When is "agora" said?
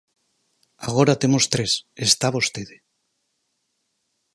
0.87-1.19